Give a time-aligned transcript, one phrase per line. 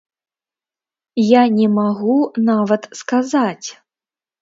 [1.25, 2.17] Я не магу
[2.51, 3.67] нават сказаць.